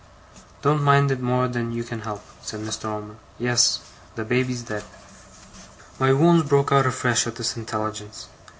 [0.63, 2.85] 'Don't mind it more than you can help,' said Mr.
[2.85, 3.17] Omer.
[3.37, 3.81] 'Yes.
[4.15, 4.83] The baby's dead.'
[5.99, 8.27] My wounds broke out afresh at this intelligence.